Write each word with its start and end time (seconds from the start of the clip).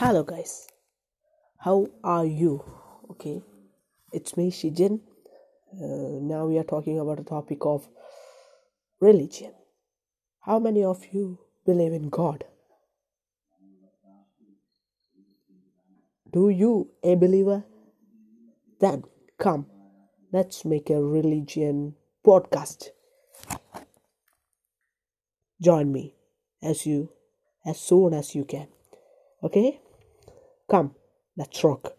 Hello, 0.00 0.22
guys. 0.22 0.68
How 1.58 1.88
are 2.04 2.24
you? 2.24 2.62
Okay, 3.10 3.42
it's 4.12 4.36
me, 4.36 4.52
Shijin. 4.52 5.00
Uh, 5.72 6.20
now 6.22 6.46
we 6.46 6.56
are 6.56 6.62
talking 6.62 7.00
about 7.00 7.16
the 7.16 7.24
topic 7.24 7.58
of 7.62 7.88
religion. 9.00 9.50
How 10.42 10.60
many 10.60 10.84
of 10.84 11.04
you 11.10 11.40
believe 11.66 11.92
in 11.92 12.10
God? 12.10 12.44
Do 16.32 16.48
you 16.48 16.90
a 17.02 17.16
believer? 17.16 17.64
Then 18.78 19.02
come, 19.36 19.66
let's 20.30 20.64
make 20.64 20.90
a 20.90 21.02
religion 21.02 21.96
podcast. 22.24 22.90
Join 25.60 25.90
me 25.90 26.14
as 26.62 26.86
you 26.86 27.10
as 27.66 27.80
soon 27.80 28.14
as 28.14 28.36
you 28.36 28.44
can. 28.44 28.68
Okay? 29.42 29.80
Come, 30.70 30.94
let's 31.36 31.62
rock. 31.64 31.92